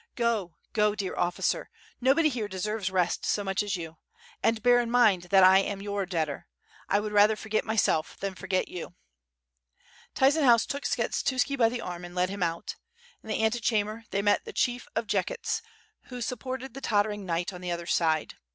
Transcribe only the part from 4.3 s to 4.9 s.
And bear in